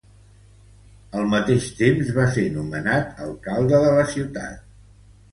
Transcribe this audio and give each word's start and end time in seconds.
Al 1.17 1.27
mateix 1.33 1.67
temps, 1.81 2.09
va 2.15 2.25
ser 2.37 2.45
nomenat 2.55 3.21
alcalde 3.27 3.83
de 3.85 3.91
la 3.99 4.07
ciutat. 4.15 4.65